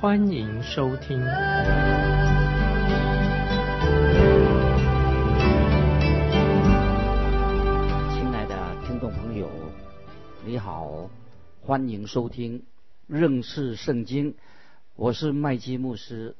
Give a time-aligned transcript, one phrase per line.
[0.00, 1.18] 欢迎收听。
[1.18, 1.26] 亲
[8.32, 9.50] 爱的听众朋友，
[10.42, 11.10] 你好，
[11.60, 12.64] 欢迎收听
[13.08, 14.36] 认识圣经。
[14.96, 16.34] 我是麦基牧师。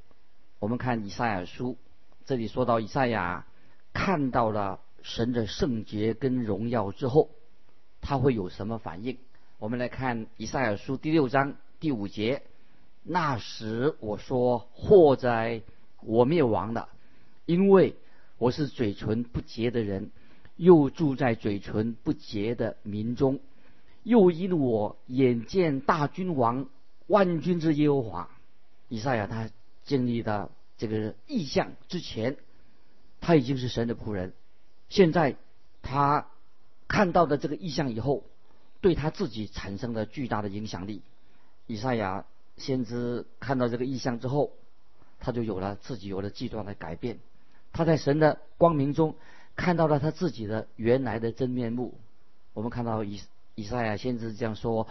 [0.59, 1.77] 我们看以赛亚书，
[2.25, 3.45] 这里说到以赛亚
[3.93, 4.81] 看到了。
[5.03, 7.31] 神的圣洁跟荣耀之后，
[8.01, 9.19] 他会有什么反应？
[9.59, 12.43] 我们来看以赛亚书第六章第五节：
[13.03, 15.63] 那时我说祸哉，
[16.03, 16.89] 我灭亡了，
[17.47, 17.97] 因为
[18.39, 20.11] 我是嘴唇不洁的人，
[20.57, 23.41] 又住在嘴唇不洁的民中，
[24.03, 26.69] 又因我眼见大君王
[27.07, 28.31] 万军之耶和华。
[28.89, 29.51] 以赛亚他
[29.85, 32.37] 经历的这个意象之前，
[33.21, 34.35] 他已经是神的仆人。
[34.89, 35.37] 现在
[35.83, 36.27] 他
[36.87, 38.25] 看到的这个意象以后，
[38.81, 41.03] 对他自己产生了巨大的影响力。
[41.67, 42.27] 以赛亚
[42.61, 44.53] 先知看到这个意象之后，
[45.19, 47.19] 他就有了自己有了极端的改变。
[47.73, 49.17] 他在神的光明中
[49.57, 51.95] 看到了他自己的原来的真面目。
[52.53, 53.21] 我们看到以
[53.55, 54.87] 以赛亚先知这样说：“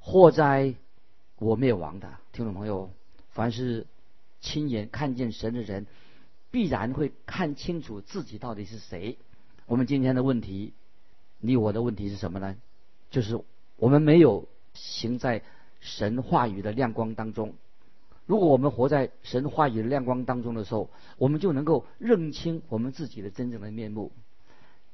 [0.00, 0.74] 祸灾，
[1.38, 2.90] 我灭亡的听众朋友，
[3.30, 3.86] 凡是
[4.40, 5.86] 亲眼看见神的人，
[6.50, 9.16] 必然会看清楚自己到底是谁。”
[9.66, 10.72] 我们今天的问题，
[11.38, 12.56] 你我的问题是什么呢？
[13.10, 13.40] 就是
[13.76, 15.42] 我们没有行在
[15.82, 17.54] 神话语的亮光当中。
[18.24, 24.12] 如果我们活在神话语的亮光当中的时候，我们就能够认清我们自己的真正的面目。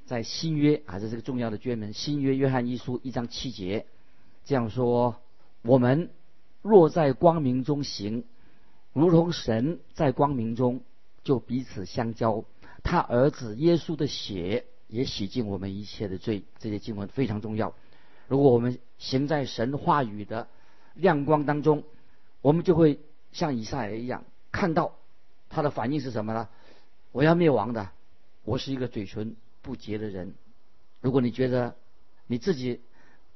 [0.07, 1.93] 在新约啊，这是个重要的卷门。
[1.93, 3.85] 新约约翰一书一章七节
[4.47, 5.17] 这样说：
[5.61, 6.09] 我们
[6.63, 8.25] 若在光明中行，
[8.95, 10.81] 如同神在光明中，
[11.23, 12.45] 就彼此相交。
[12.83, 17.75] 他儿子耶稣的血也洗净我们一切的罪，这些经文非常重要。
[18.27, 20.49] 如果我们行在神话语的
[20.99, 21.85] 亮光当中，
[22.43, 23.01] 我们就会
[23.33, 24.97] 像以赛亚一样，看到
[25.49, 26.49] 他的反应是什么呢？
[27.13, 27.91] 我要灭亡的，
[28.45, 30.35] 我是一个嘴唇不洁的人。
[31.01, 31.77] 如果你觉得
[32.27, 32.81] 你自己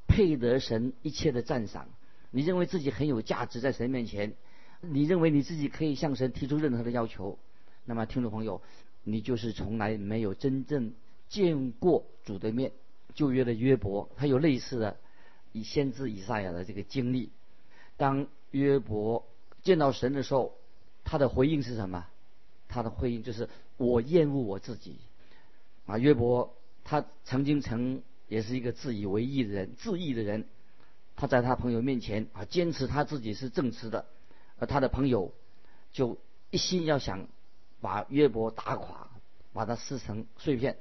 [0.07, 1.89] 配得神一切的赞赏，
[2.31, 4.35] 你认为自己很有价值在神面前，
[4.81, 7.39] 你认为你自己可以向神提出任何的要求，
[7.85, 8.61] 那么听众朋友。
[9.05, 10.93] 你就是从来没有真正
[11.29, 12.71] 见过主的面。
[13.17, 14.97] 旧约的约伯，他有类似的
[15.51, 17.31] 以先知以赛亚的这个经历。
[18.03, 19.25] 当约伯
[19.63, 20.57] 见到神的时候，
[21.05, 22.05] 他的回应是什么？
[22.67, 24.97] 他的回应就是我厌恶我自己。
[25.87, 26.53] 啊，约伯
[26.83, 30.49] 他曾经曾也是一个自以为意的人，自义的人。
[31.15, 34.07] 他在他朋友面前啊，坚持他自己是正直的，
[34.59, 35.33] 而他的朋友
[35.93, 36.19] 就
[36.51, 37.29] 一心要想。
[37.81, 39.11] 把约伯打垮，
[39.53, 40.77] 把他撕成碎片。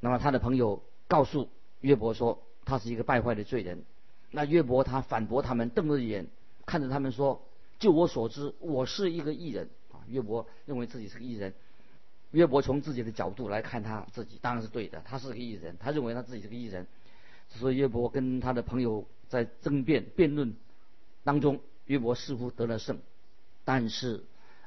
[0.00, 1.48] 那么他的朋友告诉
[1.80, 3.84] 约伯说，他是一个败坏的罪人。
[4.30, 6.26] 那约伯他反驳他们，瞪着眼
[6.66, 7.42] 看着他们说
[7.80, 11.54] ：“就我所知，我是一个艺人。”啊，约伯认为自己是个艺人。
[12.32, 16.86] 约伯从自己的角度来看他自己，当然是对的，他是个艺人，他认为他自己是个艺人。
[17.48, 20.54] 所以约伯跟他的朋友在争辩辩论
[21.24, 22.98] 当中，约伯似乎得了胜，
[23.64, 24.24] 但是。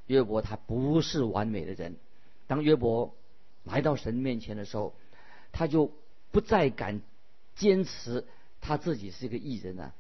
[0.08, 1.96] 约伯他不是完美的人。
[2.48, 3.14] 当约伯
[3.64, 4.96] 来到神面前的时候，
[5.52, 5.92] 他就
[6.32, 7.02] 不再敢
[7.54, 8.26] 坚持
[8.60, 9.94] 他自己是一个艺人了。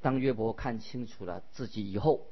[0.00, 2.26] 当约伯看清楚了自己以后，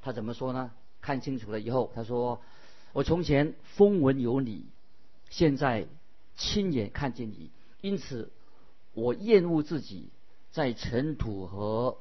[0.00, 0.70] 他怎么说呢？
[1.00, 2.40] 看清楚了以后，他说
[2.94, 4.64] ：“我从前风闻有你，
[5.28, 5.86] 现在
[6.36, 7.50] 亲眼看见你，
[7.80, 8.30] 因此
[8.94, 10.08] 我厌恶自己
[10.50, 11.98] 在尘土和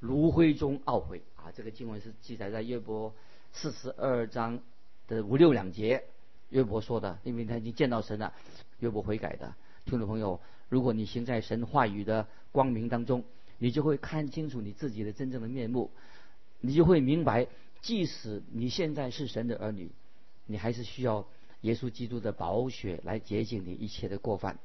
[0.00, 3.12] 炉灰中懊悔。”啊，这个经文是记载在约伯。
[3.52, 4.60] 四十二章
[5.08, 6.04] 的五六两节，
[6.50, 8.34] 约伯说的，因为他已经见到神了，
[8.80, 9.54] 约伯悔改的。
[9.86, 13.24] 听众朋友，如果你行在神话语的光明当中，
[13.58, 15.90] 你就会看清楚你自己的真正的面目，
[16.60, 17.46] 你就会明白，
[17.80, 19.90] 即使你现在是神的儿女，
[20.46, 21.26] 你还是需要
[21.62, 24.58] 耶稣基督的宝血来洁净你一切的过犯。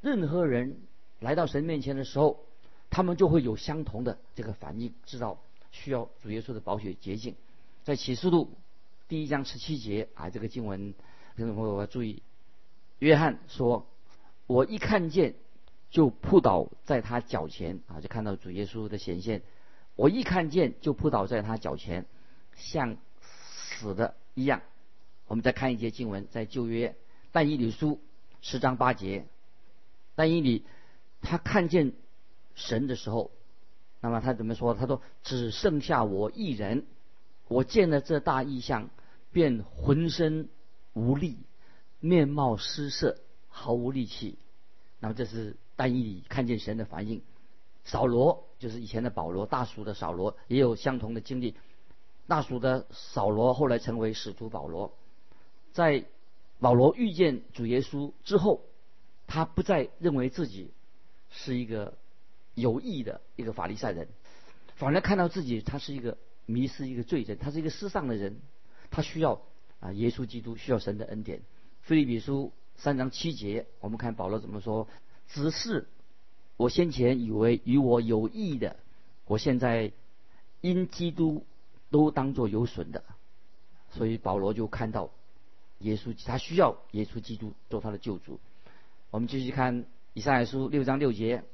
[0.00, 0.76] 任何人
[1.20, 2.40] 来到神面前的时候，
[2.88, 5.38] 他们就会有相同的这个反应，知道
[5.70, 7.34] 需要主耶稣的宝血洁净。
[7.84, 8.50] 在启示录
[9.08, 10.94] 第一章十七节啊，这个经文，
[11.36, 12.22] 听众朋友要注意。
[12.98, 13.86] 约翰说
[14.46, 15.34] ：“我一看见，
[15.90, 19.42] 就扑倒在他脚前啊，就看到主耶稣的显现。
[19.96, 22.06] 我一看见，就扑倒在他脚前，
[22.54, 24.62] 像死的一样。
[25.26, 26.96] 我们再看一节经文，在旧约
[27.32, 28.00] 但以理书
[28.40, 29.26] 十章八节，
[30.14, 30.64] 但以理
[31.20, 31.92] 他看见
[32.54, 33.30] 神的时候，
[34.00, 34.74] 那么他怎么说？
[34.74, 36.86] 他说：“只剩下我一人，
[37.48, 38.90] 我见了这大异象，
[39.32, 40.48] 便浑身
[40.94, 41.36] 无力，
[42.00, 44.38] 面貌失色，毫无力气。”
[44.98, 47.22] 那么这是但以看见神的反应。
[47.84, 51.54] 扫罗就是以前的保罗，大蜀的扫罗也有相同的经历。
[52.26, 54.94] 大蜀的扫罗后来成为使徒保罗，
[55.72, 56.04] 在
[56.58, 58.60] 保罗遇见主耶稣之后，
[59.26, 60.70] 他不再认为自己
[61.30, 61.96] 是一个
[62.52, 64.06] 有益的一个法利赛人，
[64.74, 68.38] 反而看到自己他是一个迷失、一个罪人，他是一个世上的人，
[68.90, 69.40] 他需要
[69.80, 71.40] 啊耶稣基督，需要神的恩典。
[71.80, 74.86] 菲利比书三章七节，我们看保罗怎么说：
[75.32, 75.88] 只是。
[76.56, 78.76] 我先前以为与我有益的，
[79.24, 79.92] 我现在
[80.60, 81.46] 因基督
[81.90, 83.02] 都当作有损的，
[83.92, 85.08] 所以保罗就看到
[85.78, 88.38] 耶稣，他需要耶稣基督做他的救主。
[89.10, 91.44] 我们继续看以赛亚书六章六节，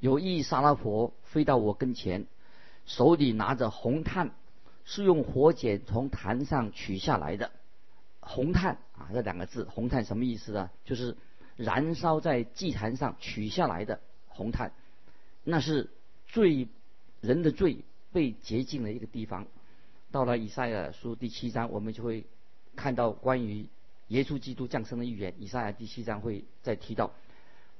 [0.00, 2.26] 有一沙拉婆飞到我跟前，
[2.84, 4.32] 手里拿着红炭，
[4.84, 7.52] 是用火剪从坛上取下来的。
[8.18, 10.68] 红炭啊，这两个字，红炭什么意思呢？
[10.84, 11.16] 就是
[11.58, 14.00] 燃烧在祭坛上取下来的。
[14.28, 14.72] 红炭，
[15.42, 15.90] 那是
[16.28, 16.68] 罪
[17.20, 17.78] 人的罪
[18.12, 19.48] 被洁净的一个地方。
[20.12, 22.24] 到了以赛亚书第七章，我们就会
[22.76, 23.66] 看到关于
[24.06, 25.34] 耶稣基督降生的预言。
[25.40, 27.10] 以赛亚第七章会再提到，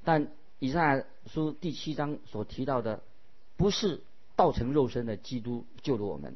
[0.03, 0.27] 但
[0.59, 3.01] 以赛亚书第七章所提到的，
[3.55, 4.01] 不是
[4.35, 6.35] 道成肉身的基督救了我们，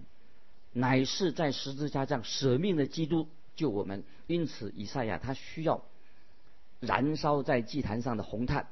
[0.72, 4.06] 乃是在十字架上舍命的基督救我们。
[4.28, 5.84] 因此，以赛亚他需要
[6.86, 8.68] 燃烧在祭坛上的红炭。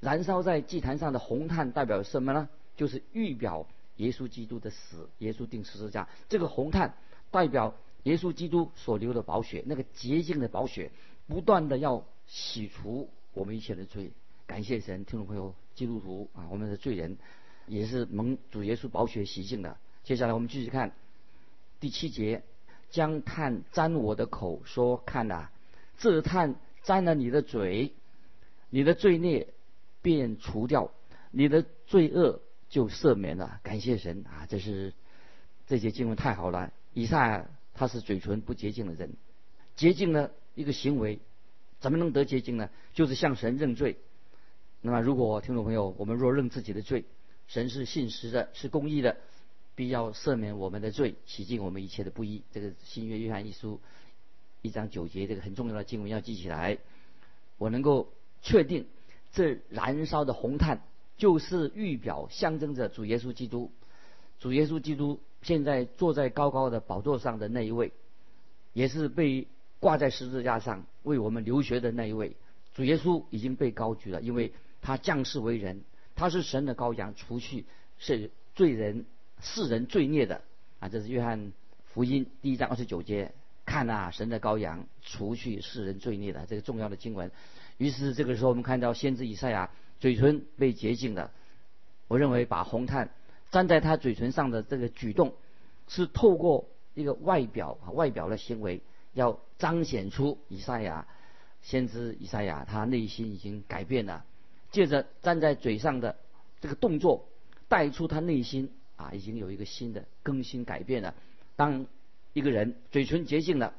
[0.00, 2.48] 燃烧在祭坛上的红炭代表什么呢？
[2.76, 3.66] 就是预表
[3.96, 6.08] 耶稣基督的死，耶稣定十字架。
[6.28, 6.94] 这个红炭
[7.32, 7.74] 代表
[8.04, 10.92] 耶稣基督所流的宝血，那个洁净的宝血，
[11.26, 14.12] 不断的要洗除我们一切的罪。
[14.46, 17.18] 感谢神，听众朋友，基督徒啊，我们的罪人
[17.66, 19.76] 也是蒙主耶稣宝血洗净的。
[20.04, 20.92] 接下来我们继续看
[21.80, 22.44] 第七节，
[22.90, 25.48] 将炭沾我的口，说：看呐，
[25.98, 26.54] 这炭
[26.88, 27.92] 沾了你的嘴，
[28.70, 29.48] 你的罪孽。
[30.00, 30.92] 便除掉
[31.32, 32.40] 你的罪恶，
[32.70, 33.58] 就赦免了。
[33.64, 34.46] 感谢神啊！
[34.48, 34.94] 这是
[35.66, 36.72] 这些经文太好了。
[36.94, 37.44] 以撒
[37.74, 39.14] 他是嘴唇不洁净的人，
[39.74, 41.18] 洁净的一个行为，
[41.80, 42.70] 怎么能得洁净呢？
[42.94, 43.98] 就是向神认罪。
[44.80, 47.04] 那么，如果听众朋友，我们若认自己的罪，
[47.48, 49.16] 神是信实的，是公义的，
[49.74, 52.44] 必要赦免我们的罪，洗净我们一切的不义。
[52.52, 53.80] 这个新约约翰一书
[54.62, 56.78] 一章九节，这个很重要的经文要记起来。
[57.58, 58.12] 我能够
[58.42, 58.86] 确定。
[59.30, 60.80] 这燃烧的红炭，
[61.18, 63.70] 就是预表象征着主耶稣基督。
[64.40, 67.92] 主耶稣基督现在坐在高高的宝座上的那一位，
[68.72, 69.46] 也是被
[69.80, 72.36] 挂在十字架上为我们流血的那一位。
[72.74, 75.82] 主耶稣已经被高举了，因为他降世为人，
[76.16, 77.66] 他是神的羔羊，除去
[77.98, 79.04] 是罪人
[79.40, 80.42] 世人罪孽的
[80.80, 80.88] 啊！
[80.88, 81.52] 这是约翰
[81.84, 83.32] 福音第一章二十九节，
[83.68, 87.30] 看啊，神的羔羊，除去世人罪孽的这个重要的经文。
[87.76, 89.70] 于是这个时候，我们看到先知以赛亚
[90.00, 91.30] 嘴唇被洁净了。
[92.08, 93.10] 我认为把红炭
[93.50, 95.34] 粘在他嘴唇上的这个举动，
[95.86, 98.80] 是透过一个外表啊外表的行为，
[99.12, 101.06] 要彰显出以赛亚
[101.60, 104.24] 先知以赛亚他内心已经改变了。
[104.70, 106.16] 借着粘在嘴上的
[106.60, 107.28] 这个动作，
[107.68, 111.14] 带出他内心啊已经有一个新的更新改变了。
[111.54, 111.86] 当
[112.38, 113.74] 一个人嘴唇洁净了，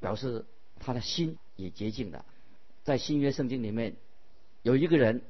[0.00, 0.46] 表示
[0.80, 2.24] 他的心也洁净了。
[2.84, 3.96] 在新约圣经里面，
[4.62, 5.20] 有一个人，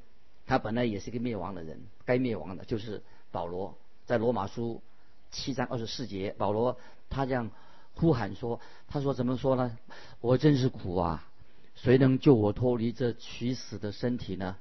[0.46, 3.76] 他本来也是一个灭亡的人，该灭亡的，就是保罗。
[4.04, 4.80] 在罗马书
[5.32, 6.78] 七章二十四节，保罗
[7.10, 7.50] 他这样
[7.94, 9.76] 呼喊说：“他说怎么说呢？
[10.20, 11.28] 我真是苦啊！
[11.74, 14.56] 谁能救我脱离这取死的身体呢？”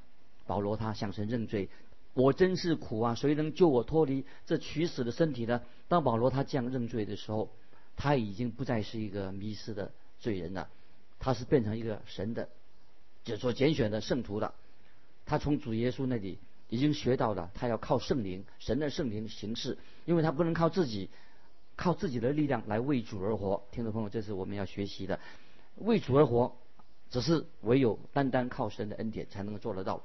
[0.47, 1.69] 保罗他向神认罪
[2.15, 3.13] ：“我真是苦啊！
[3.13, 7.51] 谁能救我脱离这取死的身体呢？”当保罗他这样认罪的时候，
[7.95, 10.69] 他已经不再是一个迷失的罪人了，
[11.19, 12.49] 他是变成一个神的。
[13.23, 14.53] 就所拣选的圣徒了，
[15.25, 16.37] 他从主耶稣那里
[16.69, 21.09] 已经学到了，他要靠圣灵，神的圣灵行事，因为他不能靠自己，
[21.75, 23.63] 靠自己的力量来为主而活。
[23.71, 25.19] 听众朋友，这是我们要学习的，
[25.77, 26.55] 为主而活，
[27.09, 30.03] 只是唯有单单靠神的恩典才能够做得到。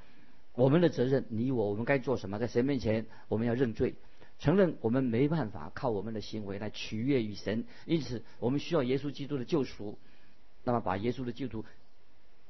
[0.54, 2.38] 我们的责任，你我，我们该做什么？
[2.38, 3.94] 在神面前，我们要认罪，
[4.40, 9.96] 承认我们没办法靠我们的行为来取悦于神，因此我们需要耶稣基督的救赎。
[10.64, 11.64] 那么，把耶稣的救赎。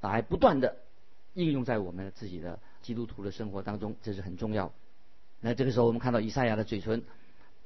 [0.00, 0.76] 来不断的
[1.35, 4.73] 应用在我们自己的基督徒的生活当中，这是很重要。
[5.40, 7.02] 那这个时候，我们看到以赛亚的嘴唇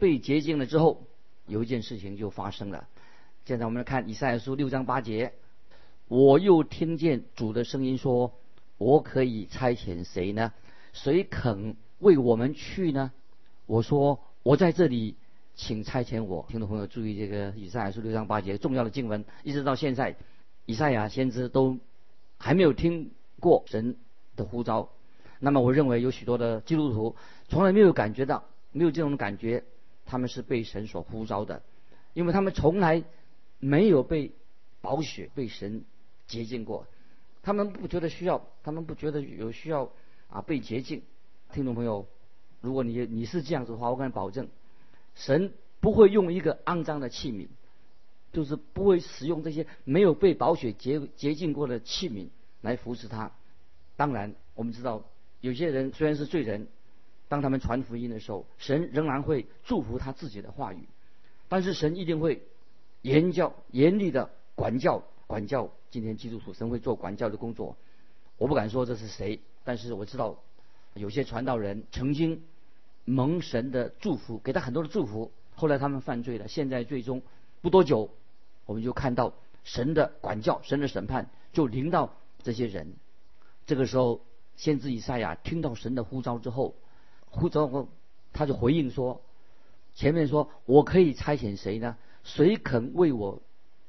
[0.01, 1.05] 被洁净了之后，
[1.47, 2.89] 有一件事情就发生了。
[3.45, 5.33] 现在我们来看以赛亚书六章八节，
[6.09, 8.33] 我又听见主的声音说
[8.79, 10.53] ：“我可以差遣谁呢？
[10.93, 13.13] 谁肯为我们去呢？”
[13.67, 15.17] 我说：“我在这里，
[15.55, 20.17] 请差遣我。”听众朋友注意，这个以赛亚书六章八节重要的经文，一直到现在，
[20.67, 21.79] 以赛亚先知都
[22.39, 23.97] 还没有听过神
[24.37, 24.91] 的呼召。
[25.41, 27.17] 那么，我认为有许多的基督徒
[27.49, 29.65] 从来没有感觉到，没有这种感觉，
[30.05, 31.63] 他们是被神所呼召的，
[32.13, 33.03] 因为他们从来
[33.59, 34.33] 没有被
[34.83, 35.85] 宝血被神
[36.27, 36.87] 洁净过，
[37.43, 39.91] 他们不觉得需要，他们不觉得有需要
[40.29, 41.03] 啊被洁净。
[41.53, 42.07] 听众朋友，
[42.65, 44.49] 如果你你是这样子的话，我敢保证，
[45.15, 47.49] 神不会用一个肮脏的器皿，
[48.33, 52.29] 就是不会使用这些没有被宝血洁洁净过的器皿
[52.63, 53.33] 来服侍他。
[53.97, 55.05] 当然，我们知道。
[55.41, 56.69] 有些人虽然是罪人，
[57.29, 60.89] 当他们传福音的时候，神仍然会祝福他自己的话语，
[61.51, 62.43] 但是神一定会
[63.03, 65.71] 严教、严厉的管教、管教。
[65.91, 67.77] 今天基督徒神会做管教的工作，
[68.39, 70.39] 我不敢说这是谁，但是我知道
[70.95, 72.43] 有些传道人曾经
[73.05, 77.23] 蒙神的祝福，给他很多的祝福，后来他们犯罪了，现在最终
[77.61, 78.11] 不多久，
[78.67, 82.95] 我们就看到神的管教、神的审判就临到这些人，
[83.67, 84.21] 这个时候。
[84.57, 86.77] 先知以赛亚听到神的呼召之后，
[87.27, 87.89] 呼召后
[88.33, 89.21] 他就回应说
[89.97, 91.97] ：“前面说我可以差遣谁呢？
[92.23, 93.43] 谁肯为我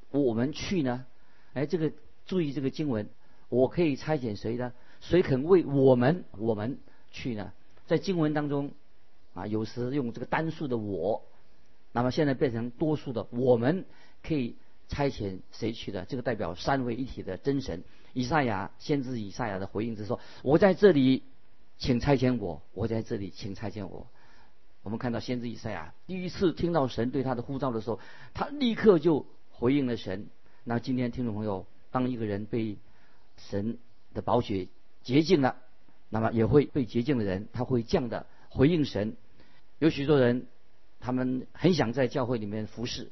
[0.09, 1.05] 我们去呢？
[1.53, 1.91] 哎，这个
[2.25, 3.07] 注意这个经文，
[3.47, 4.73] 我可以差遣谁呢？
[5.01, 6.79] 谁肯为我们我们
[7.11, 7.53] 去呢？
[7.85, 8.71] 在经文当中
[9.35, 11.21] 啊，有时用这个单数的我，
[11.91, 13.85] 那么现在变成多数的我们
[14.23, 14.55] 可以
[14.87, 16.05] 差遣谁去的？
[16.05, 21.23] 这个代表三位一体的真神。”以赛亚先知以赛亚的回应是说：“我在这里，
[21.77, 22.61] 请差遣我。
[22.73, 24.07] 我在这里，请差遣我。”
[24.83, 27.99] 我们看到先知以赛亚第一次听到神对他的呼召的时候，
[28.33, 30.29] 他立刻就回应了神。
[30.63, 32.77] 那今天听众朋友，当一个人被
[33.35, 33.79] 神
[34.13, 34.69] 的宝血
[35.03, 35.57] 洁净了，
[36.09, 39.17] 那么也会被洁净的人，他会这样的回应神。
[39.79, 40.47] 有许多人，
[40.99, 43.11] 他们很想在教会里面服侍，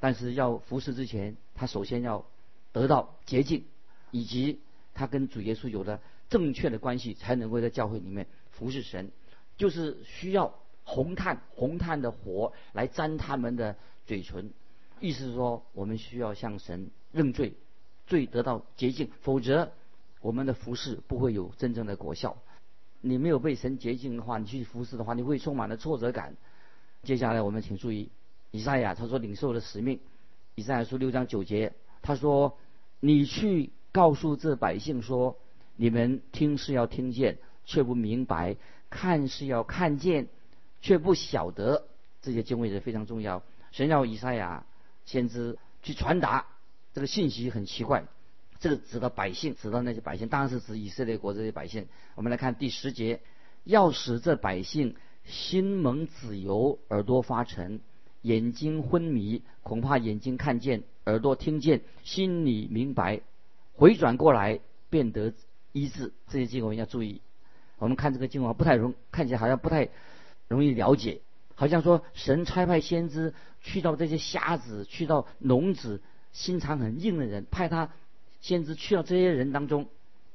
[0.00, 2.24] 但是要服侍之前，他首先要
[2.72, 3.64] 得到洁净。
[4.10, 4.58] 以及
[4.94, 6.00] 他跟主耶稣有了
[6.30, 9.10] 正确的关系，才能够在教会里面服侍神，
[9.58, 13.76] 就是需要红炭红炭的火来沾他们的
[14.06, 14.50] 嘴唇，
[14.98, 17.52] 意思是说我们需要向神认罪，
[18.06, 19.72] 罪得到洁净，否则
[20.22, 22.38] 我们的服侍不会有真正的果效。
[23.00, 26.36] 你没有被神洁净的话，你去服侍的话，你会充满了挫折感。
[27.02, 28.10] 接下来我们请注意，
[28.50, 30.00] 以赛亚他说领受的使命，
[30.54, 32.56] 以赛亚书六章九节，他说
[33.00, 33.72] 你去。
[33.90, 35.38] 告诉这百姓说
[35.74, 38.54] ：“你们听是要听见，却不明白；
[38.90, 40.28] 看是要看见，
[40.82, 41.88] 却不晓得。”
[42.20, 43.42] 这些经文是非常重要。
[43.72, 44.66] 神要以赛亚
[45.06, 46.46] 先知去传达
[46.92, 48.04] 这个信息，很奇怪。
[48.60, 51.86] 这个指的百姓，指的那些百姓，当然是指以色列国这些百姓。
[52.14, 53.20] 我们来看第十节：
[53.64, 57.80] 要使这百姓心蒙子油，耳朵发沉，
[58.22, 63.20] 眼睛昏迷，恐怕眼睛看见，耳朵听见，心里明白。
[63.74, 64.58] 回转过来
[64.90, 65.32] 变得
[65.72, 67.20] 医治，这些经文要注意。
[67.78, 69.88] 我们看这个经文不太容，看起来好像不太
[70.48, 71.20] 容易了解。
[71.54, 76.00] 好像说神差派先知去到这些瞎子、去到聋子、
[76.32, 77.90] 心肠很硬的人，派他
[78.40, 79.88] 先知去到这些人当中。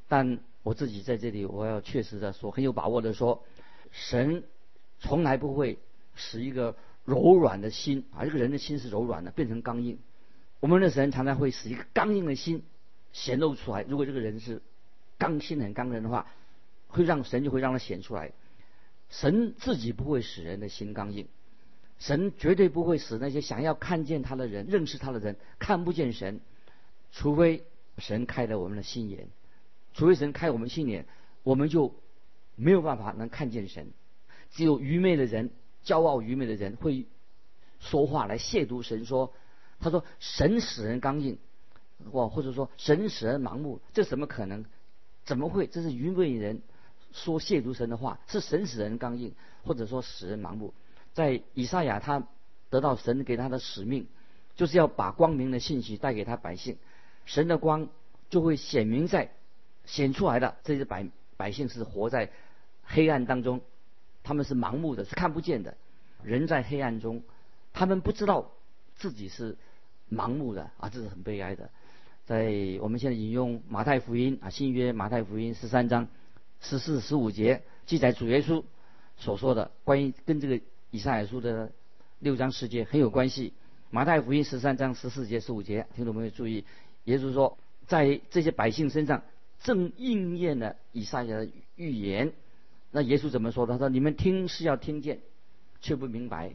[0.08, 3.44] 但我自己在这里，我要确实的说，很有把握的说，
[3.92, 4.44] 神
[5.00, 5.80] 从来不会
[6.16, 9.98] 使一个柔软的心啊，这个人的心是柔软的，变成刚硬。
[10.60, 12.64] 我们的神常常会使一个刚硬的心。
[13.16, 13.84] 显露出来。
[13.84, 14.60] 如果这个人是
[15.20, 16.26] 刚心很刚人的话，
[16.88, 18.32] 会让神就会让他显出来。
[19.12, 21.28] 神自己不会使人的心刚硬，
[22.00, 26.40] 神绝对不会使那些想要看见他的人、认识他的人看不见神，
[27.12, 27.64] 除非
[27.98, 29.28] 神开了我们的心眼，
[29.94, 31.06] 除非神开我们心眼，
[31.44, 31.94] 我们就
[32.56, 33.92] 没有办法能看见神。
[34.52, 35.52] 只有愚昧的人、
[35.86, 37.06] 骄傲愚昧的人会
[37.80, 39.34] 说话来亵渎神，说
[39.80, 41.38] 他说神使人刚硬。
[42.12, 44.66] 或或者说神使人盲目，这怎么可能？
[45.24, 45.68] 怎么会？
[45.68, 46.62] 这是愚昧人
[47.14, 49.34] 说亵渎神的话，是神使人刚硬，
[49.64, 50.74] 或者说使人盲目。
[51.14, 52.28] 在以赛亚他
[52.70, 54.08] 得到神给他的使命，
[54.58, 56.78] 就是要把光明的信息带给他百姓，
[57.25, 57.89] 神的光
[58.30, 59.32] 就会显明在
[59.86, 60.56] 显出来的。
[60.63, 62.30] 这些百百姓是活在
[62.84, 63.62] 黑暗当中，
[64.24, 65.75] 他们是盲目的，是看不见的。
[66.24, 67.24] 人在黑暗中，
[67.74, 68.51] 他们不知道
[68.96, 69.58] 自己是
[70.12, 71.70] 盲目的啊，这是很悲哀的。
[72.25, 76.08] 在我们现在引用马太福音啊，新约马太福音十三章
[76.62, 78.63] 十四十五节记载主耶稣
[79.18, 80.62] 所说的关于跟这个
[80.92, 81.72] 以赛亚书的
[82.20, 83.53] 六章十节很有关系。
[83.89, 86.65] 马太福音十三章十四节、十五节，听众朋友注意，
[87.06, 89.24] 耶稣说，在这些百姓身上
[89.62, 92.34] 正应验了以赛亚的预言。
[92.92, 93.66] 那耶稣怎么说？
[93.66, 95.20] 他说：“你们听是要听见，
[95.82, 96.52] 却不明白；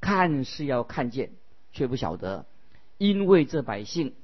[0.00, 1.30] 看是要看见，
[1.72, 2.46] 却不晓得，
[2.96, 4.14] 因为这百姓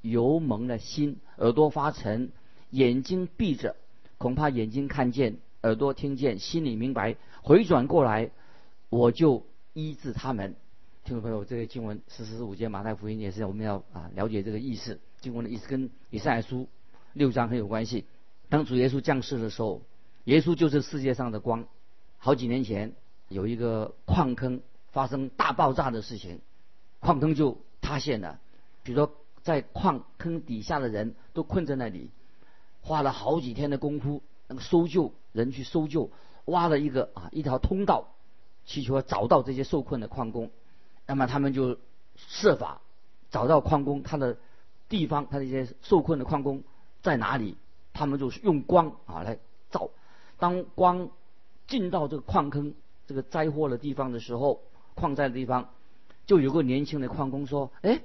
[0.00, 2.32] 油蒙了心，耳朵发沉，
[2.70, 3.76] 眼睛闭着，
[4.18, 8.30] 恐怕眼睛看见，耳朵听见，心里明白，回转过来，
[8.90, 10.56] 我就医治他们。”
[11.04, 14.98] 听众朋友，这个经文四十五节马太福音也是我们要啊了解这个意思。
[15.24, 16.68] 经文的意思跟以赛亚书
[17.14, 18.04] 六章很有关系。
[18.50, 19.80] 当主耶稣降世的时候，
[20.24, 21.64] 耶稣就是世界上的光。
[22.18, 22.92] 好几年前
[23.28, 24.60] 有一个矿坑
[24.92, 26.42] 发生大爆炸的事情，
[27.00, 28.38] 矿坑就塌陷了，
[28.84, 32.10] 许多在矿坑底下的人都困在那里，
[32.82, 36.10] 花了好几天的功夫，那个搜救人去搜救，
[36.44, 38.08] 挖了一个啊一条通道，
[38.66, 40.50] 祈求找到这些受困的矿工。
[41.06, 41.78] 那么他们就
[42.16, 42.82] 设法
[43.30, 44.36] 找到矿工他的
[44.96, 46.62] 地方，他的一些受困的矿工
[47.02, 47.56] 在哪里？
[47.92, 49.38] 他们就是用光啊来
[49.70, 49.90] 照。
[50.38, 51.10] 当光
[51.66, 52.74] 进到这个矿坑
[53.08, 54.60] 这个灾祸的地方的时候，
[54.94, 55.70] 矿灾的地方，
[56.26, 58.02] 就有个年轻的矿工说：“哎，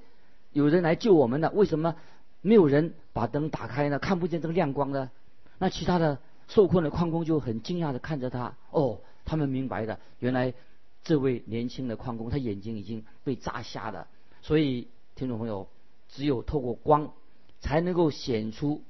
[0.51, 1.95] 有人来救我们了，为什么
[2.41, 3.99] 没有人把灯打开呢？
[3.99, 5.11] 看不见这个亮光呢？”
[5.59, 6.17] 那其他的
[6.47, 8.55] 受困的矿工就很惊讶的看着他。
[8.71, 10.53] 哦，他们明白了，原来。
[11.01, 14.05] 这位年轻的矿工，他眼睛已经被扎瞎了，
[14.41, 15.69] 所以听众朋友，
[16.09, 17.13] 只有透过光，
[17.61, 18.83] 才能够显出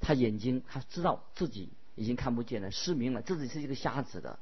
[0.00, 4.38] 他眼睛，他知道自己已经看不见了，失明了，自己是一个瞎子的。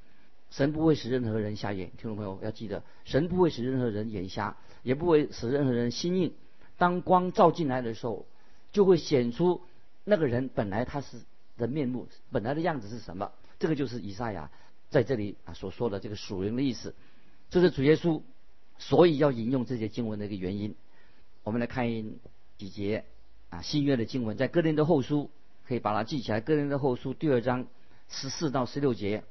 [0.50, 6.34] 神不会使任何人瞎眼，听众朋友要记得，神不会使任何人眼瞎，也不会使任何人心硬。
[6.76, 8.26] 当光照进来的时候，
[8.70, 9.62] 就会显出
[10.04, 11.22] 那个人本来他是
[11.56, 13.32] 的面目，本来的样子是什么。
[13.58, 14.50] 这个就是以赛亚
[14.90, 16.94] 在这里啊所说的这个属灵的意思。
[17.48, 18.20] 这是主耶稣，
[18.78, 20.74] 所以要引用这些经文的一个原因。
[21.44, 21.86] 我们来看
[22.62, 23.04] 几节
[23.50, 25.30] 啊，新约的经文，在哥林的后书
[25.66, 26.40] 可以把它记起来。
[26.40, 27.66] 哥林的后书第二章
[28.08, 29.24] 十四到十六节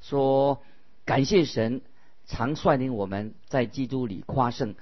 [0.00, 0.60] 说
[1.06, 1.80] ：“感谢神，
[2.26, 4.74] 常率领我们在基督里夸胜，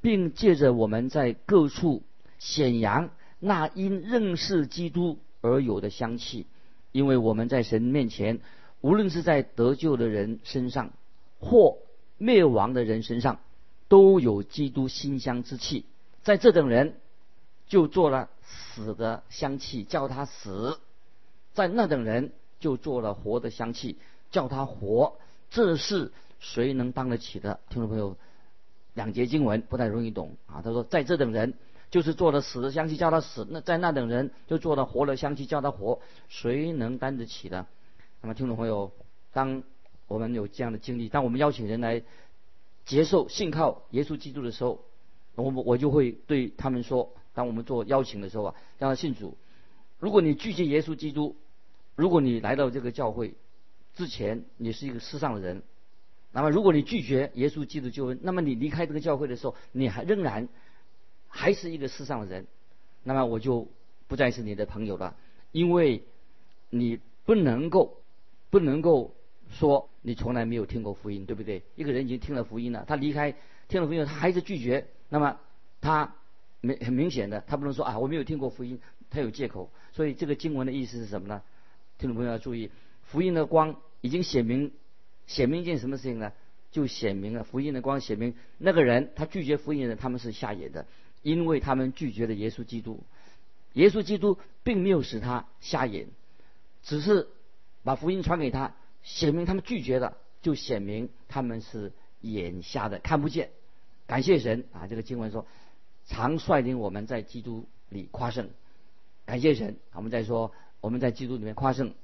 [0.00, 2.02] 并借着我们在各处
[2.40, 6.48] 显扬那因认识基督而有的香气，
[6.90, 8.40] 因为我们在神面前，
[8.80, 10.90] 无论是在得救的人身上，
[11.38, 11.78] 或
[12.18, 13.38] 灭亡的人身上
[13.86, 15.84] 都有基督馨香之气，
[16.24, 16.96] 在这等人
[17.66, 20.78] 就做了死的香气，叫他死；
[21.52, 23.98] 在那等人就做了活的香气，
[24.30, 25.16] 叫他活。
[25.50, 27.60] 这是谁能当得起的？
[27.68, 28.16] 听众朋友，
[28.94, 30.62] 两节经文不太容易懂啊。
[30.62, 31.54] 他说，在这等人
[31.90, 36.00] 就是做了死的香气，叫他死；那在那等人就做了活的香气，叫他活。
[36.28, 37.66] 谁能担得起的？
[38.20, 38.92] 那么，听众朋友，
[39.32, 39.62] 当。
[40.06, 42.02] 我们有这样的经历，当我们邀请人来
[42.84, 44.84] 接受信靠耶稣基督的时候，
[45.34, 49.36] 我我就会对他们说：，当我们做邀请的时候啊，让他信主。
[49.98, 51.36] 如果你拒绝耶稣基督，
[51.96, 53.34] 如果你来到这个教会
[53.94, 55.62] 之前你是一个世上的人，
[56.32, 60.48] 那么如果你拒绝耶稣基督救恩，那么你离开这个教会的时候，你还仍然
[61.28, 62.46] 还是一个世上的人，
[63.02, 63.68] 那么我就
[64.08, 65.16] 不再是你的朋友了，
[65.52, 66.02] 因为
[66.70, 67.98] 你不能够
[68.50, 69.14] 不能够。
[69.50, 71.62] 说你从来没有听过福音，对不对？
[71.76, 73.36] 一个人已经听了福音了，他离开
[73.68, 75.38] 听了福音，他还是拒绝，那么
[75.80, 76.16] 他
[76.64, 79.70] 明很明显的，他不能说啊我没有听过福音，他有借口。
[79.92, 81.42] 所以这个经文的意思是什么呢？
[81.98, 82.70] 听众朋友要注意，
[83.02, 84.72] 福音的光已经显明，
[85.26, 86.32] 显明一件什么事情呢？
[86.70, 90.86] 就显明了福音的光显明那个人他拒绝福音的人他们是瞎眼的，
[91.22, 93.00] 因为他们拒绝了耶稣基督。
[93.74, 96.08] 耶稣基督并没有使他瞎眼，
[96.82, 97.28] 只是
[97.82, 98.74] 把福音传给他。
[99.04, 103.50] 显明他们拒绝的，就显明他们是眼瞎的，看不见。
[104.06, 104.86] 感谢神啊！
[104.86, 105.46] 这个经文说，
[106.06, 108.50] 常率领我们在基督里夸胜。
[109.24, 111.94] 感谢神，我们在说我们在基督里面夸胜。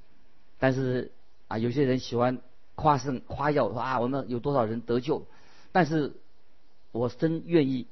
[0.59, 1.11] 但是
[1.47, 2.39] 啊，有些人喜欢
[2.75, 5.25] 夸胜夸耀，说啊，我们有多少人得救。
[5.71, 6.13] 但是
[6.91, 7.87] 我真愿意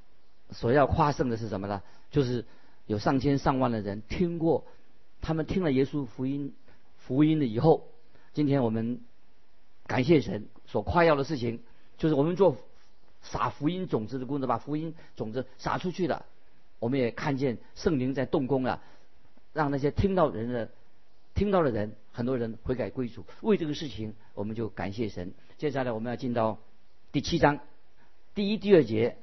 [0.52, 1.82] 所要夸胜的是什么呢？
[2.12, 2.46] 就是
[2.88, 4.66] 有上千上万的人听过，
[5.22, 6.54] 他们听了耶稣福音
[6.98, 7.88] 福音了以后。
[8.34, 9.02] 今天我们
[9.86, 11.62] 感谢神所夸耀的事情，
[11.98, 12.58] 就是我们做
[13.22, 16.26] 撒福音种子的工作，把福音种子撒出去了。
[16.80, 18.82] 我们也看见圣灵在动工了，
[19.54, 20.70] 让那些听到人的、
[21.36, 23.26] 听到的人，很多人悔改归主。
[23.42, 25.34] 为这个事情，我们就感谢神。
[25.58, 26.60] 接下来我们要进到
[27.12, 27.60] 第七章
[28.34, 29.18] 第一、第二节，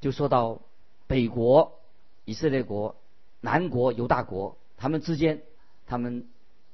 [0.00, 0.62] 就说到
[1.06, 1.78] 北国
[2.24, 2.96] 以色列国、
[3.40, 5.42] 南国犹大国，他们之间
[5.86, 6.26] 他们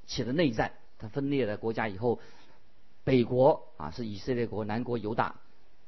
[0.07, 0.73] 起了内战。
[0.97, 2.21] 他分裂了国家以后，
[3.03, 5.35] 北国啊是以色列国，南国犹大，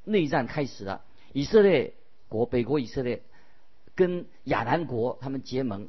[0.07, 1.05] 内战开始了。
[1.33, 1.93] 以色列
[2.29, 3.23] 国北国以色列
[3.95, 5.89] 跟亚南国他们结盟，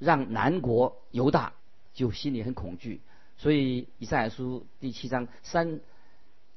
[0.00, 1.52] 让南国犹大
[1.92, 3.00] 就心里很恐惧。
[3.36, 5.80] 所以以赛亚书第七章三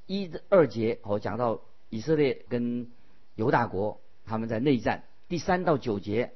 [0.06, 2.89] 一二节，我讲到以色列跟
[3.36, 5.04] 犹大国他们在内战。
[5.28, 6.34] 第三到九节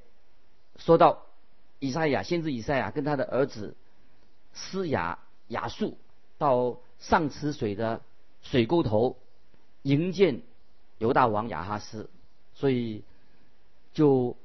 [0.75, 1.25] 说到
[1.79, 3.75] 以赛亚先知以赛亚跟他的儿子
[4.53, 5.97] 施雅雅述
[6.37, 8.01] 到上池水的
[8.41, 9.17] 水沟头
[9.83, 10.41] 迎见
[10.97, 12.09] 犹大王亚哈斯，
[12.53, 13.03] 所以
[13.93, 14.37] 就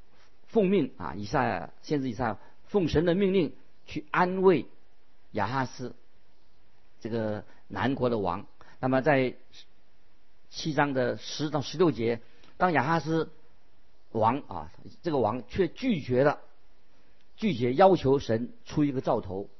[0.46, 2.36] 奉命啊，以赛先知以赛
[2.68, 3.54] 奉神的命令
[3.86, 4.66] 去安慰
[5.32, 5.94] 亚哈斯
[7.00, 8.46] 这个南国的王。
[8.80, 9.34] 那么在
[10.50, 12.20] 七章的十到十六节，
[12.56, 13.30] 当亚哈斯
[14.12, 14.72] 王啊，
[15.02, 16.40] 这个王却拒绝了，
[17.36, 19.50] 拒绝要求神出一个兆头，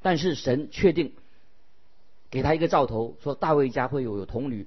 [0.00, 1.14] 但是神确定
[2.30, 4.66] 给他一个兆头，说大卫家会有有童女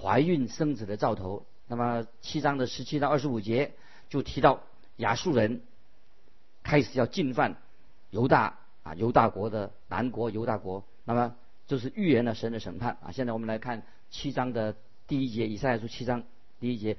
[0.00, 1.44] 怀孕生子的兆头。
[1.66, 3.72] 那么七章的十七到二十五节
[4.08, 4.62] 就提到
[4.96, 5.62] 亚述人
[6.62, 7.56] 开始要进犯
[8.10, 10.84] 犹大啊，犹大国的南国犹大国。
[11.04, 11.36] 那么
[11.66, 13.12] 就是预言了神的审判啊。
[13.12, 14.74] 现在我们来看七章的
[15.06, 16.22] 第一节，以赛亚书七章
[16.58, 16.96] 第一节，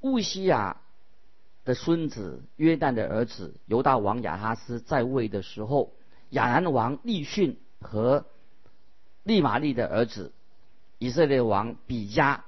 [0.00, 0.78] 乌西亚。
[1.66, 5.94] 的孙子约旦的儿子犹大王亚哈斯在位的时候，
[6.28, 8.26] 亚兰王利逊和
[9.22, 10.30] 利玛利的儿子
[11.04, 12.46] 以色列王比加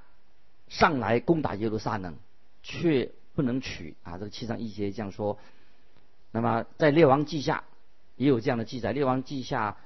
[0.67, 2.15] 上来攻打耶路撒冷，
[2.63, 4.17] 却不能取啊。
[4.17, 5.37] 这个七章一节这样说。
[6.31, 7.65] 那么在列王记下
[8.15, 9.77] 也有这样的记载，列王记下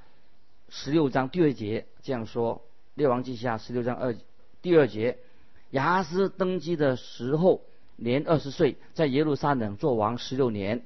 [0.70, 2.62] 十六章第二节这样说。
[2.94, 4.16] 列王记下十六章二
[4.62, 5.18] 第二节，
[5.72, 7.60] 亚哈斯登基的时候。
[7.94, 10.82] 年二十岁，在耶路撒冷做王十六年，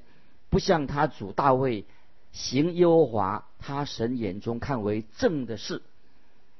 [0.49, 1.85] 不像他主大卫
[2.31, 5.81] 行耶和华他神眼中看为正的事。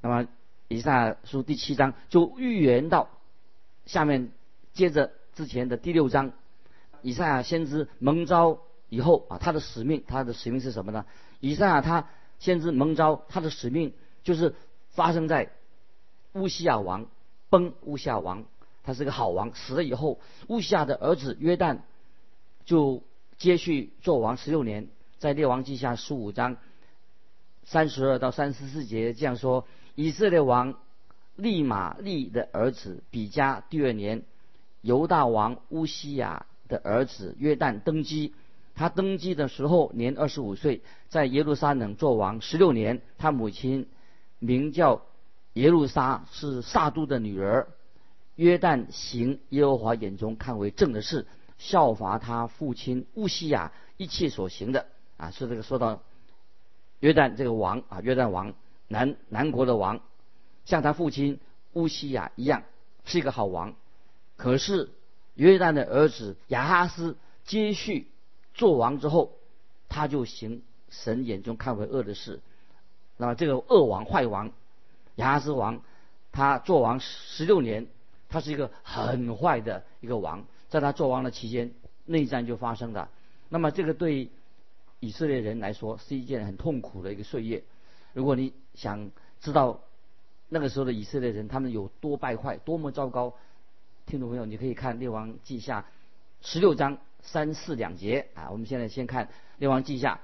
[0.01, 0.27] 那么
[0.67, 3.09] 以赛亚书第七章就预言到
[3.85, 4.31] 下面，
[4.73, 6.31] 接着之前的第六章，
[7.01, 11.05] 以赛亚先知蒙召以后啊，他的使命，他的使命是什么呢？
[11.39, 12.07] 以赛亚他
[12.39, 14.55] 先知蒙召，他的使命就是
[14.91, 15.51] 发生在
[16.33, 17.07] 乌西亚王
[17.49, 18.45] 崩乌西亚王。
[18.83, 21.79] 他是个好王，死了以后，乌西亚的儿子约旦
[22.63, 23.03] 就
[23.37, 24.87] 接续做王十六年。
[25.19, 26.55] 在列王记下十五章
[27.65, 29.67] 三十二到三十四节这样说：
[29.99, 30.75] 以色列王
[31.35, 34.21] 利玛利的儿子比加第二年，
[34.81, 38.35] 犹大王乌西亚的儿子约旦登基。
[38.75, 43.01] 他登基的时候年二十五岁，在耶路撒冷做王十六年。
[43.17, 43.87] 他母亲
[44.37, 45.01] 名叫
[45.53, 47.67] 耶路撒，是撒都的女儿。
[48.35, 51.25] 约旦行耶和华眼中看为正的事，
[51.57, 54.85] 效法他父亲乌西亚一切所行的
[55.17, 56.03] 啊，是这个说到
[56.99, 58.53] 约旦这个王啊，约旦王
[58.87, 60.01] 南南国的王，
[60.65, 61.39] 像他父亲
[61.73, 62.63] 乌西亚一样
[63.05, 63.75] 是一个好王。
[64.35, 64.89] 可是
[65.35, 68.07] 约旦的儿子亚哈斯接续
[68.53, 69.33] 做王之后，
[69.89, 72.39] 他就行神眼中看为恶的事。
[73.17, 74.51] 那么这个恶王坏王
[75.15, 75.81] 亚哈斯王，
[76.31, 77.87] 他做王十六年。
[78.29, 81.71] 他是一个很坏的一个王，在他做王的期间，
[82.03, 83.09] 内战就发生了。
[83.47, 84.29] 那么这个对
[84.99, 87.63] 以色列人来说是一件很痛苦的一个岁月。
[88.17, 89.79] 如果你想知道
[90.49, 93.35] 那个时候的以色列人他们有多败坏、多么糟糕，
[94.07, 95.81] 听众朋友，你可以看《列王记下》
[96.41, 98.49] 十六章三四两节啊。
[98.49, 99.25] 我们现在先看
[99.59, 100.19] 《列王记下》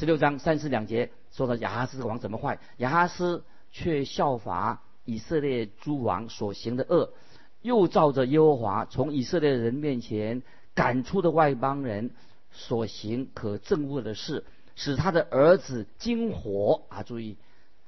[0.00, 4.80] 十六章三四两节，说到亚哈斯王怎么坏，亚哈斯却效法。
[5.04, 7.12] 以色列诸王所行的恶，
[7.60, 12.12] 又照着耶和华从以色列人面前赶出的外邦人
[12.50, 14.44] 所行可憎恶的事，
[14.76, 17.02] 使他的儿子金火啊！
[17.02, 17.36] 注意，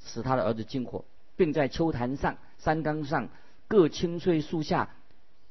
[0.04, 1.04] 使他的儿子金火，
[1.36, 3.28] 并在秋坛上、山冈上
[3.68, 4.90] 各青翠树下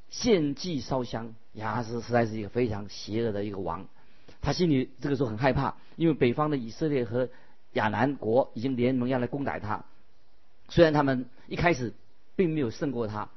[0.08, 1.34] 献祭烧香。
[1.52, 3.86] 亚哈斯实在是一个非常邪恶的一个王，
[4.42, 7.28] 他心里这个时候很害怕，因为北方的以色列和
[7.72, 9.84] 亚南国已经联盟要来攻打他。
[10.68, 11.94] 虽然他们一开始
[12.34, 13.30] 并没有胜过他，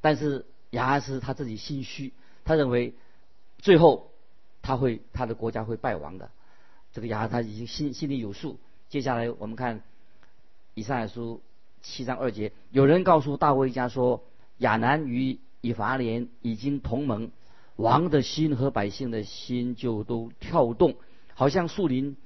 [0.00, 2.12] 但是亚哈斯他自己心虚，
[2.44, 2.94] 他认为
[3.58, 4.12] 最后
[4.62, 6.30] 他会他的国家会败亡的。
[6.96, 8.58] 这个亚他已经心心里有数。
[8.88, 9.82] 接下来我们看
[10.72, 11.42] 以赛亚书
[11.82, 14.24] 七章二节，有人告诉大卫家说，
[14.56, 17.30] 亚南与以法莲已经同盟，
[17.76, 20.96] 王的心和百姓的心就都跳动，
[21.34, 22.16] 好像树林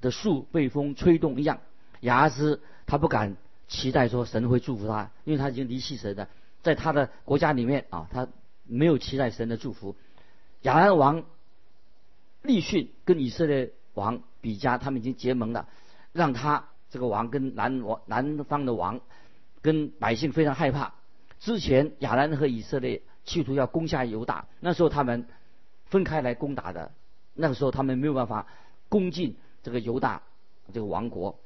[0.00, 1.60] 的树被风吹动一样。
[2.00, 3.36] 亚哈斯他不敢。
[3.68, 6.28] 期待说神会祝福他，因为他已经离弃神的，
[6.62, 8.28] 在他的国家里面啊，他
[8.64, 9.96] 没有期待神的祝福。
[10.60, 11.24] 亚南王
[12.42, 15.68] 立训跟以色列王比加，他们已经结盟了，
[16.12, 19.00] 让他这个王跟南王南方的王
[19.60, 20.92] 跟百姓非常害怕。
[21.40, 24.46] 之前亚兰和以色列企图要攻下犹大。
[24.60, 25.26] 那时候他们
[25.86, 26.92] 分开来攻打的，
[27.34, 28.46] 那个时候他们没有办法
[28.88, 30.22] 攻进这个犹大
[30.72, 31.38] 这个王国。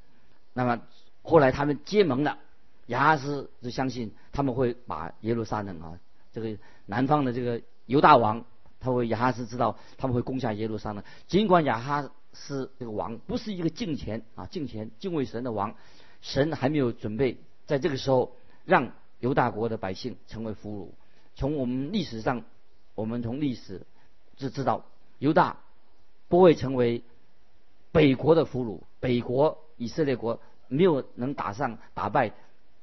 [0.53, 0.81] 那么
[1.23, 2.39] 后来他们结盟了，
[2.87, 5.99] 亚哈斯就相信他们会把耶路撒冷啊，
[6.33, 6.57] 这个
[6.87, 8.45] 南方的这个犹大王，
[8.81, 11.03] 他会亚哈斯知道他们会攻下耶路撒冷。
[11.27, 15.75] 尽管亚哈是这个王不是一个敬虔啊敬虔敬畏神的王，
[16.21, 20.91] 神还没有准备在这个时候让犹大国的百姓成为俘虏。
[21.35, 22.45] 从我们历史上，
[22.95, 23.87] 我们从历史
[24.37, 24.85] 就知道
[25.19, 25.59] 犹大
[26.29, 27.03] 不会成为
[27.93, 32.33] 北国的俘虏，北国以色列国没有能打上打败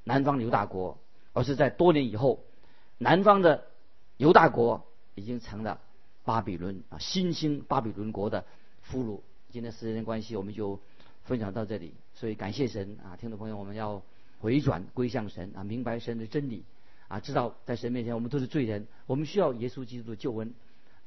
[0.04, 0.98] 南方犹大国，
[1.34, 2.44] 而是在多年以后，
[2.98, 3.66] 南方的
[4.18, 4.86] 犹大国
[5.16, 5.80] 已经成了
[6.24, 8.46] 巴比伦啊新兴巴比伦国的
[8.82, 9.22] 俘虏。
[9.54, 10.80] 今天时间关系，我们就
[11.26, 11.94] 分享到这里。
[12.16, 14.02] 所以感谢神啊，听众朋友，我们要
[14.40, 16.64] 回转归向神啊，明白神的真理。
[17.08, 20.56] 啊，知道在神面前我们都是罪人，我们需要耶稣基督的救恩。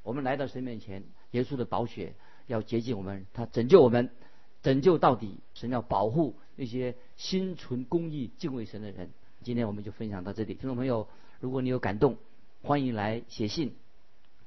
[0.05, 2.15] 我们来到神面前，耶稣的宝血
[2.47, 4.11] 要洁净我们，他拯救我们，
[4.63, 5.41] 拯救到底。
[5.55, 9.11] 神要保护那些心存公义、敬畏神的人。
[9.43, 11.09] 今天我们就分享到这里，听众朋友，
[11.41, 12.17] 如果你有感动，
[12.63, 13.75] 欢迎来写信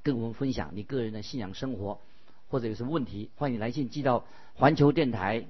[0.02, 2.00] 跟我们分享你个人的信仰生活，
[2.50, 5.46] 或者有什么问题，欢迎来信寄到环球电台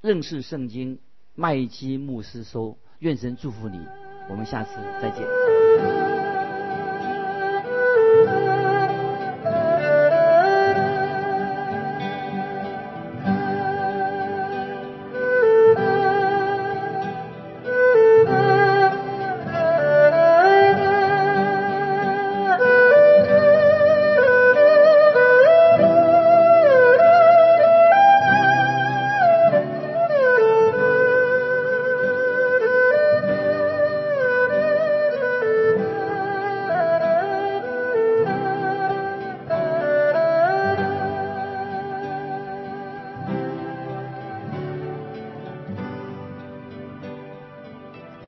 [0.00, 1.00] 认识圣经
[1.34, 2.78] 麦基牧师收。
[3.00, 3.80] 愿神祝福你。
[4.28, 6.09] 我们下次再见。